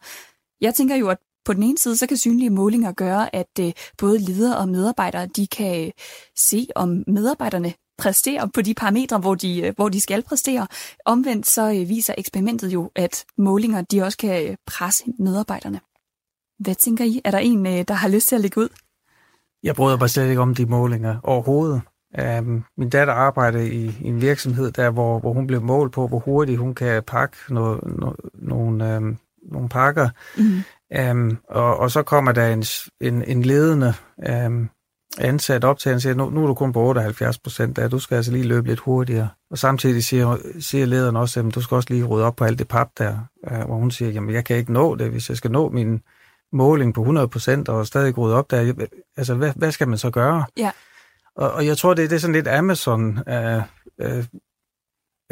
[0.61, 3.71] Jeg tænker jo, at på den ene side, så kan synlige målinger gøre, at øh,
[3.97, 5.91] både ledere og medarbejdere, de kan øh,
[6.37, 10.67] se, om medarbejderne præsterer på de parametre, hvor de, øh, hvor de skal præstere.
[11.05, 15.79] Omvendt så øh, viser eksperimentet jo, at målinger de også kan øh, presse medarbejderne.
[16.59, 17.21] Hvad tænker I?
[17.25, 18.69] Er der en, øh, der har lyst til at lægge ud?
[19.63, 21.81] Jeg bryder mig slet ikke om de målinger overhovedet.
[22.39, 26.07] Um, min datter arbejder i, i en virksomhed, der hvor, hvor hun blev målt på,
[26.07, 29.17] hvor hurtigt hun kan pakke noget, no, nogle, øhm,
[29.51, 30.09] nogle pakker.
[30.37, 30.63] Mm.
[31.11, 32.63] Um, og, og så kommer der en,
[33.01, 33.93] en, en ledende
[34.45, 34.69] um,
[35.17, 37.99] ansat op til, og siger, nu, nu er du kun på 78 procent, der du
[37.99, 39.29] skal altså lige løbe lidt hurtigere.
[39.51, 42.59] Og samtidig siger, siger lederen også, at du skal også lige rydde op på alt
[42.59, 43.17] det pap der,
[43.51, 46.01] uh, hvor hun siger, jamen jeg kan ikke nå det, hvis jeg skal nå min
[46.53, 48.87] måling på 100 procent og stadig rydde op der.
[49.17, 50.45] Altså, hvad, hvad skal man så gøre?
[50.57, 50.71] Ja.
[51.35, 53.63] Og, og jeg tror, det, det er sådan lidt Amazon, uh,
[54.05, 54.25] uh,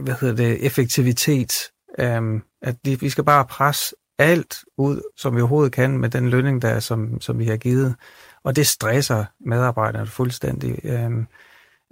[0.03, 1.71] hvad hedder det, effektivitet,
[2.03, 6.30] um, at de, vi skal bare presse alt ud, som vi overhovedet kan med den
[6.30, 7.95] lønning, der er, som, som vi har givet.
[8.43, 10.80] Og det stresser medarbejderne fuldstændig.
[10.84, 11.27] Øhm,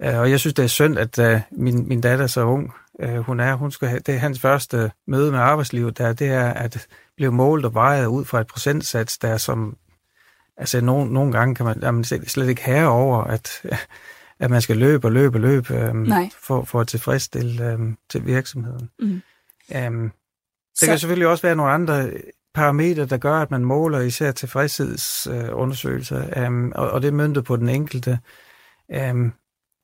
[0.02, 2.72] øh, og jeg synes, det er synd, at øh, min, min datter er så ung.
[3.00, 6.28] Øh, hun er, hun skal have, det er hans første møde med arbejdslivet, der det
[6.28, 6.86] er at
[7.16, 9.76] blive målt og vejet ud fra et procentsats, der som,
[10.56, 13.62] altså nogle, nogle gange kan man, man slet ikke have over, at,
[14.40, 16.12] at man skal løbe og løbe og løbe øhm,
[16.42, 18.90] for, for at tilfredsstille øhm, til virksomheden.
[18.98, 19.22] Mm.
[19.74, 20.10] Øhm,
[20.76, 20.86] så...
[20.86, 22.10] kan selvfølgelig også være nogle andre
[22.54, 27.56] parametre, der gør, at man måler især tilfredshedsundersøgelser, um, og, og det er myndet på
[27.56, 28.18] den enkelte.
[29.10, 29.32] Um,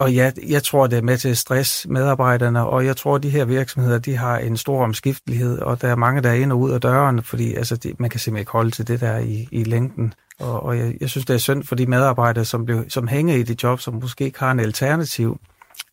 [0.00, 3.22] og ja, jeg tror, det er med til at stresse medarbejderne, og jeg tror, at
[3.22, 6.52] de her virksomheder, de har en stor omskiftelighed, og der er mange, der er ind
[6.52, 9.18] og ud af døren, fordi altså, de, man kan simpelthen ikke holde til det der
[9.18, 10.14] i, i længden.
[10.40, 13.34] Og, og jeg, jeg synes, det er synd for de medarbejdere, som, blev, som hænger
[13.34, 15.40] i de job, som måske ikke har en alternativ,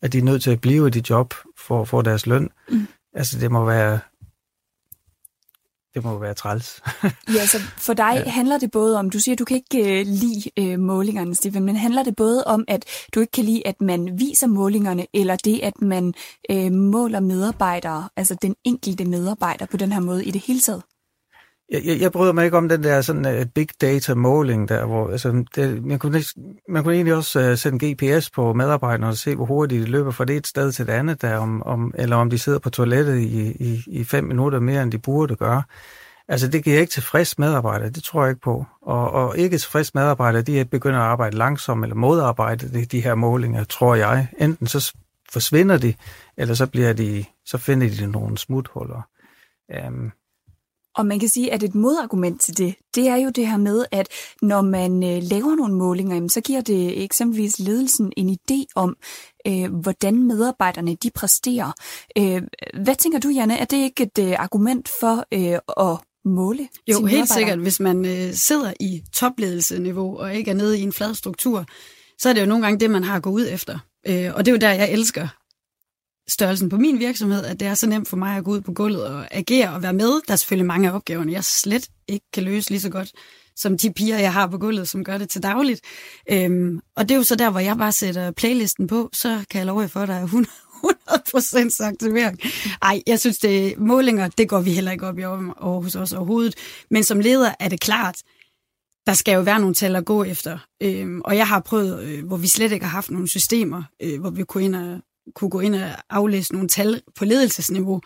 [0.02, 2.50] at de er nødt til at blive i de job for at få deres løn.
[2.70, 2.86] Mm.
[3.14, 3.98] Altså, det må være
[5.94, 6.82] det må være træls.
[7.36, 8.30] ja, så for dig ja.
[8.30, 11.76] handler det både om, du siger, du kan ikke uh, lide uh, målingerne, Stefan, men
[11.76, 15.60] handler det både om, at du ikke kan lide, at man viser målingerne, eller det,
[15.62, 16.14] at man
[16.52, 20.82] uh, måler medarbejdere, altså den enkelte medarbejder på den her måde i det hele taget?
[21.70, 24.86] Jeg, jeg, jeg bryder mig ikke om den der sådan uh, big data måling der,
[24.86, 26.22] hvor altså, det, man, kunne,
[26.68, 30.10] man kunne egentlig også uh, sætte GPS på medarbejderne og se, hvor hurtigt de løber
[30.10, 32.70] fra det et sted til det andet, der, om, om, eller om de sidder på
[32.70, 35.62] toilettet i, i, i fem minutter mere, end de burde gøre.
[36.28, 38.64] Altså, det giver ikke tilfreds medarbejdere, det tror jeg ikke på.
[38.82, 43.14] Og, og ikke tilfreds medarbejdere, de begynder at arbejde langsomt eller modarbejde de, de her
[43.14, 44.28] målinger, tror jeg.
[44.38, 44.94] Enten så
[45.32, 45.94] forsvinder de,
[46.36, 49.02] eller så bliver de, så finder de nogle smuthuller.
[49.88, 50.12] Um,
[51.00, 53.84] og man kan sige, at et modargument til det, det er jo det her med,
[53.90, 54.08] at
[54.42, 58.96] når man øh, laver nogle målinger, så giver det eksempelvis ledelsen en idé om,
[59.46, 61.72] øh, hvordan medarbejderne de præsterer.
[62.18, 62.42] Øh,
[62.82, 63.58] hvad tænker du, Janne?
[63.58, 67.58] Er det ikke et øh, argument for øh, at måle Jo, helt sikkert.
[67.58, 71.64] Hvis man øh, sidder i topledelseniveau og ikke er nede i en flad struktur,
[72.18, 73.78] så er det jo nogle gange det, man har at gå ud efter.
[74.06, 75.28] Øh, og det er jo der, jeg elsker
[76.30, 78.72] størrelsen på min virksomhed, at det er så nemt for mig at gå ud på
[78.72, 80.20] gulvet og agere og være med.
[80.26, 83.12] Der er selvfølgelig mange af opgaverne, jeg slet ikke kan løse lige så godt
[83.60, 85.80] som de piger, jeg har på gulvet, som gør det til dagligt.
[86.30, 89.58] Øhm, og det er jo så der, hvor jeg bare sætter playlisten på, så kan
[89.58, 90.50] jeg love jer for, at der er 100,
[90.84, 92.38] 100% aktivering.
[92.82, 96.12] Ej, jeg synes, det målinger, det går vi heller ikke op i Aarhus hos os
[96.12, 96.54] overhovedet.
[96.90, 98.22] Men som leder er det klart,
[99.06, 100.58] der skal jo være nogle tal at gå efter.
[100.82, 104.20] Øhm, og jeg har prøvet, øh, hvor vi slet ikke har haft nogle systemer, øh,
[104.20, 105.00] hvor vi kunne ind og
[105.34, 108.00] kunne gå ind og aflæse nogle tal på ledelsesniveau,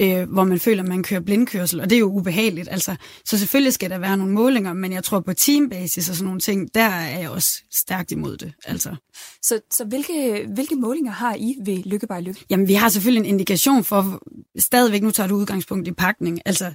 [0.00, 2.68] øh, hvor man føler, at man kører blindkørsel, og det er jo ubehageligt.
[2.70, 6.24] Altså, så selvfølgelig skal der være nogle målinger, men jeg tror på teambasis og sådan
[6.24, 8.52] nogle ting, der er jeg også stærkt imod det.
[8.64, 8.96] Altså.
[9.42, 12.44] Så, så hvilke, hvilke målinger har I ved Lykke by Lykke?
[12.50, 14.22] Jamen, vi har selvfølgelig en indikation for,
[14.58, 16.72] stadigvæk nu tager du udgangspunkt i pakning, altså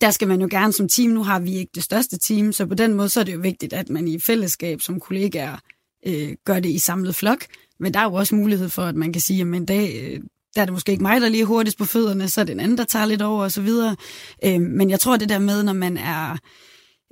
[0.00, 2.66] der skal man jo gerne som team, nu har vi ikke det største team, så
[2.66, 5.56] på den måde så er det jo vigtigt, at man i fællesskab som kollegaer
[6.06, 7.46] øh, gør det i samlet flok,
[7.80, 10.20] men der er jo også mulighed for, at man kan sige, at en dag, øh,
[10.54, 12.52] der er det måske ikke mig, der lige er hurtigst på fødderne, så er det
[12.52, 13.96] en anden, der tager lidt over og så videre.
[14.44, 16.36] Øh, men jeg tror, det der med, når man er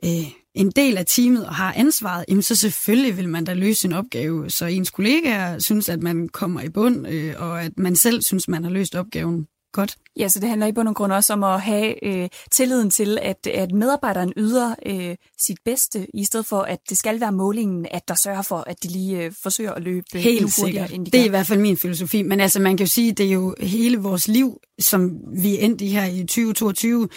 [0.04, 3.80] øh, en del af teamet og har ansvaret, jamen så selvfølgelig vil man da løse
[3.80, 7.96] sin opgave, så ens kollegaer synes, at man kommer i bund, øh, og at man
[7.96, 9.96] selv synes, man har løst opgaven godt.
[10.16, 13.18] Ja, så det handler i bund og grund også om at have øh, tilliden til,
[13.22, 17.86] at, at medarbejderen yder øh, sit bedste, i stedet for, at det skal være målingen,
[17.90, 20.92] at der sørger for, at de lige øh, forsøger at løbe øh, Helt sikkert.
[20.92, 22.22] End de det er i hvert fald min filosofi.
[22.22, 25.60] Men altså, man kan jo sige, det er jo hele vores liv, som vi er
[25.60, 27.08] endt i her i 2022.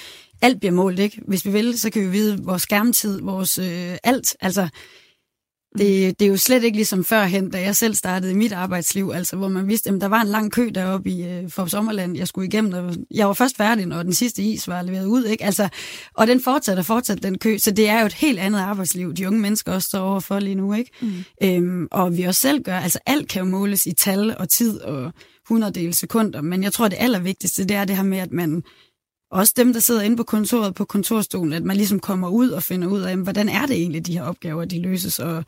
[0.41, 1.21] Alt bliver målt, ikke?
[1.27, 4.35] Hvis vi vil, så kan vi vide vores skærmtid, vores øh, alt.
[4.41, 4.69] Altså,
[5.77, 9.11] Det, det er jo slet ikke ligesom førhen, da jeg selv startede i mit arbejdsliv,
[9.13, 12.17] altså hvor man vidste, at der var en lang kø deroppe i øh, for Sommerland,
[12.17, 15.25] jeg skulle igennem, og jeg var først færdig, når den sidste is var leveret ud,
[15.25, 15.43] ikke?
[15.43, 15.69] Altså,
[16.13, 19.27] og den fortsætter fortsat, den kø, så det er jo et helt andet arbejdsliv, de
[19.27, 20.91] unge mennesker også står overfor lige nu, ikke?
[21.01, 21.23] Mm.
[21.43, 24.79] Øhm, og vi også selv gør, altså alt kan jo måles i tal og tid
[24.79, 25.13] og
[25.49, 28.63] hundreddel sekunder, men jeg tror, det allervigtigste, det er det her med, at man
[29.31, 32.63] også dem, der sidder inde på kontoret på kontorstolen, at man ligesom kommer ud og
[32.63, 35.43] finder ud af, hvordan er det egentlig, de her opgaver, de løses, og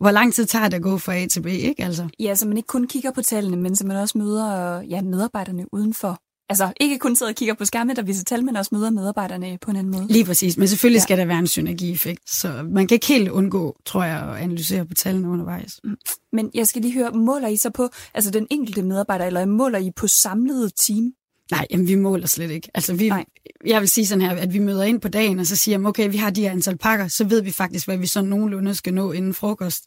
[0.00, 2.08] hvor lang tid tager det at gå fra A til B, ikke altså?
[2.20, 5.74] Ja, så man ikke kun kigger på tallene, men så man også møder ja, medarbejderne
[5.74, 6.20] udenfor.
[6.48, 9.58] Altså ikke kun sidder og kigger på skærme, der viser tal, men også møder medarbejderne
[9.60, 10.06] på en anden måde.
[10.06, 11.02] Lige præcis, men selvfølgelig ja.
[11.02, 14.86] skal der være en synergieffekt, så man kan ikke helt undgå, tror jeg, at analysere
[14.86, 15.80] på tallene undervejs.
[15.84, 15.96] Mm.
[16.32, 19.78] Men jeg skal lige høre, måler I så på altså den enkelte medarbejder, eller måler
[19.78, 21.12] I på samlet team?
[21.50, 22.68] Nej, jamen, vi måler slet ikke.
[22.74, 23.24] Altså, vi, Nej.
[23.66, 25.84] Jeg vil sige sådan her, at vi møder ind på dagen, og så siger vi,
[25.84, 28.74] okay, vi har de her antal pakker, så ved vi faktisk, hvad vi så nogenlunde
[28.74, 29.84] skal nå inden frokost,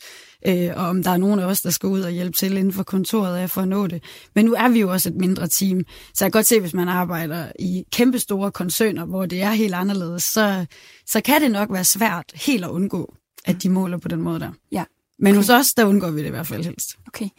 [0.48, 2.74] øh, og om der er nogen af os, der skal ud og hjælpe til inden
[2.74, 4.04] for kontoret af for at nå det.
[4.36, 6.74] Men nu er vi jo også et mindre team, så jeg kan godt se, hvis
[6.74, 10.66] man arbejder i kæmpe store koncerner, hvor det er helt anderledes, så,
[11.06, 14.40] så kan det nok være svært helt at undgå, at de måler på den måde
[14.40, 14.52] der.
[14.72, 14.84] Ja.
[15.20, 16.90] Men hos os, der undgår vi det i hvert fald helst.
[17.08, 17.30] Okay.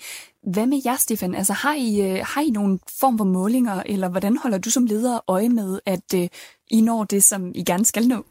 [0.47, 1.35] Hvad med jer, Stefan?
[1.35, 4.87] Altså, har I, øh, har I nogle form for målinger, eller hvordan holder du som
[4.87, 6.29] leder øje med, at øh,
[6.71, 8.25] I når det, som I gerne skal nå?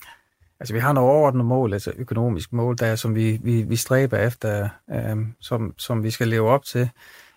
[0.59, 4.17] Altså, vi har nogle overordnede mål, altså økonomisk mål, der som vi, vi, vi stræber
[4.17, 6.89] efter, øhm, som, som vi skal leve op til.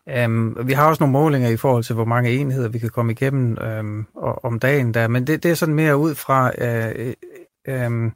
[0.09, 3.13] Øhm, vi har også nogle målinger i forhold til, hvor mange enheder vi kan komme
[3.13, 4.07] igennem um,
[4.43, 7.15] om dagen der, men det, det er sådan mere ud fra øh, øh,
[7.69, 8.13] øh,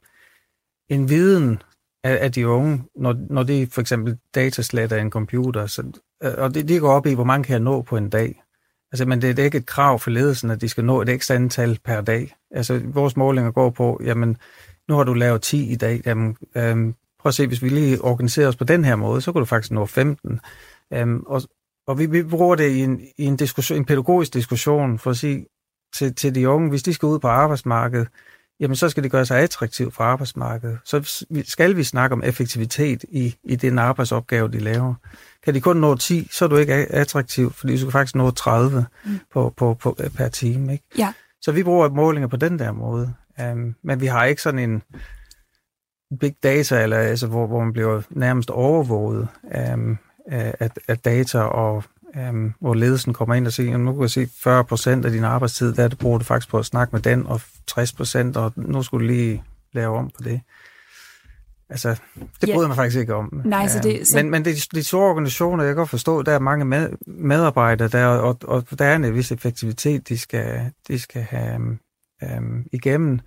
[0.89, 1.63] en viden
[2.05, 5.83] af, af de unge, når, når de for eksempel datasletter en computer, så,
[6.23, 8.43] øh, og det, de går op i, hvor mange kan jeg nå på en dag.
[8.93, 11.09] Altså, men det, det er ikke et krav for ledelsen, at de skal nå et
[11.09, 12.37] ekstra antal per dag.
[12.51, 14.37] Altså, vores målinger går på, jamen,
[14.89, 18.03] nu har du lavet 10 i dag, jamen, øhm, prøv at se, hvis vi lige
[18.03, 20.41] organiserer os på den her måde, så kan du faktisk nå 15.
[20.93, 21.43] Øhm, og
[21.91, 25.17] og vi, vi bruger det i en, i en, diskussion, en pædagogisk diskussion for at
[25.17, 25.47] sige
[25.97, 28.09] til, til de unge, hvis de skal ud på arbejdsmarkedet,
[28.61, 30.79] jamen så skal det gøre sig attraktivt for arbejdsmarkedet.
[30.85, 34.95] Så skal vi snakke om effektivitet i, i den arbejdsopgave, de laver.
[35.45, 38.31] Kan de kun nå 10, så er du ikke attraktiv, fordi du skal faktisk nå
[38.31, 39.19] 30 mm.
[39.33, 40.73] på, på, på, per time.
[40.73, 40.85] Ikke?
[40.99, 41.13] Ja.
[41.43, 43.15] Så vi bruger målinger på den der måde.
[43.53, 44.83] Um, men vi har ikke sådan en
[46.21, 49.29] big data, eller, altså, hvor, hvor man bliver nærmest overvåget
[49.75, 51.85] um, af, af data og
[52.17, 55.25] um, hvor ledelsen kommer ind og siger, nu kan jeg se 40 procent af din
[55.25, 58.83] arbejdstid, der bruger du faktisk på at snakke med den, og 60 procent, og nu
[58.83, 60.41] skulle du lige lave om på det.
[61.71, 61.89] Altså,
[62.41, 62.55] det ja.
[62.55, 63.43] bryder man faktisk ikke om.
[63.45, 64.17] Nej, så det, så...
[64.17, 67.89] Men, men det, de store organisationer, jeg kan godt forstå, der er mange med, medarbejdere,
[67.89, 71.79] der, og, og der er en vis effektivitet, de skal, de skal have
[72.37, 73.21] um, igennem.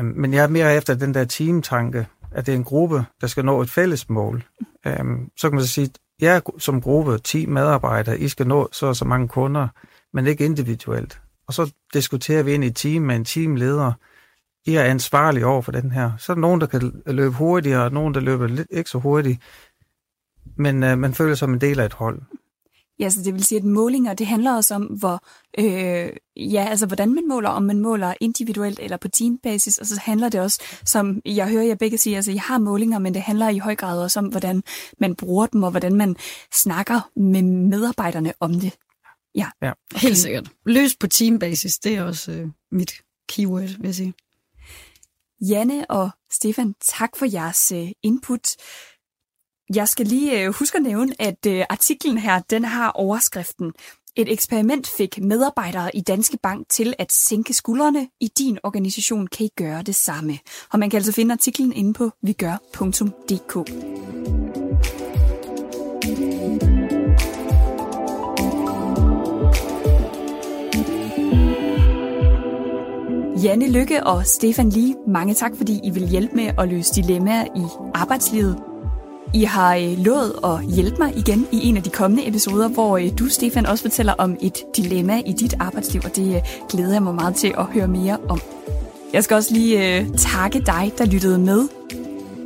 [0.00, 3.26] Um, men jeg er mere efter den der teamtanke, at det er en gruppe, der
[3.26, 4.44] skal nå et fælles mål.
[5.00, 8.94] Um, så kan man så sige, jer som gruppe, 10 medarbejdere, I skal nå så
[8.94, 9.68] så mange kunder,
[10.12, 11.20] men ikke individuelt.
[11.48, 13.92] Og så diskuterer vi ind i et team med en teamleder.
[14.66, 16.12] I er ansvarlige over for den her.
[16.18, 18.98] Så er der nogen, der kan løbe hurtigere, og nogen, der løber lidt ikke så
[18.98, 19.40] hurtigt.
[20.56, 22.22] Men øh, man føler sig som en del af et hold.
[22.98, 25.24] Ja, så det vil sige, at målinger, det handler også om, hvor,
[25.58, 30.00] øh, ja, altså, hvordan man måler, om man måler individuelt eller på teambasis, og så
[30.00, 33.22] handler det også, som jeg hører jer begge sige, altså, I har målinger, men det
[33.22, 34.62] handler i høj grad også om, hvordan
[35.00, 36.16] man bruger dem, og hvordan man
[36.52, 38.72] snakker med medarbejderne om det.
[39.34, 39.70] Ja, ja.
[39.94, 40.00] Okay.
[40.02, 40.50] helt sikkert.
[40.66, 42.92] Løs på teambasis, det er også øh, mit
[43.28, 44.14] keyword, vil jeg sige.
[45.40, 48.48] Janne og Stefan, tak for jeres øh, input.
[49.74, 53.72] Jeg skal lige øh, huske at nævne, at øh, artiklen her, den har overskriften.
[54.16, 58.08] Et eksperiment fik medarbejdere i Danske Bank til at sænke skuldrene.
[58.20, 60.38] I din organisation kan I gøre det samme.
[60.72, 63.70] Og man kan altså finde artiklen inde på vigør.dk.
[73.44, 77.44] Janne Lykke og Stefan Lee, mange tak, fordi I vil hjælpe med at løse dilemmaer
[77.44, 78.75] i arbejdslivet.
[79.34, 82.96] I har øh, lovet at hjælpe mig igen i en af de kommende episoder, hvor
[82.96, 86.92] øh, du, Stefan, også fortæller om et dilemma i dit arbejdsliv, og det øh, glæder
[86.92, 88.40] jeg mig meget til at høre mere om.
[89.12, 91.68] Jeg skal også lige takke dig, der lyttede med.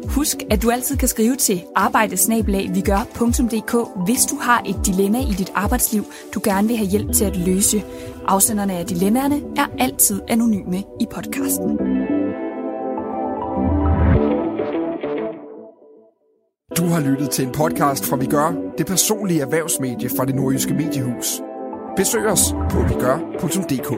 [0.09, 5.53] Husk, at du altid kan skrive til arbejdesnabelag.vigør.dk, hvis du har et dilemma i dit
[5.55, 7.83] arbejdsliv, du gerne vil have hjælp til at løse.
[8.27, 12.00] Afsenderne af dilemmaerne er altid anonyme i podcasten.
[16.81, 20.75] Du har lyttet til en podcast fra Vi Gør, det personlige erhvervsmedie fra det nordjyske
[20.75, 21.41] mediehus.
[21.97, 23.91] Besøg os på vigør.dk.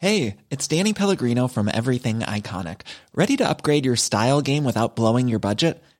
[0.00, 2.78] Hey, it's Danny Pellegrino from Everything Iconic.
[3.16, 5.74] Ready to upgrade your style game without blowing your budget?